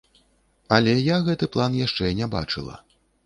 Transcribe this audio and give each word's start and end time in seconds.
Але 0.77 0.95
я 1.13 1.19
гэты 1.27 1.49
план 1.55 1.77
яшчэ 1.85 2.09
не 2.21 2.31
бачыла. 2.35 2.81